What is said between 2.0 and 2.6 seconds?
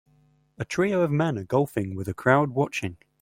a crowd